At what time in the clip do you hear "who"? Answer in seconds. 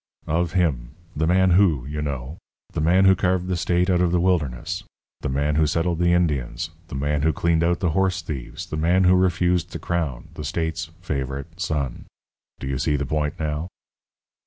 1.51-1.85, 3.05-3.15, 5.57-5.67, 7.21-7.31, 9.03-9.13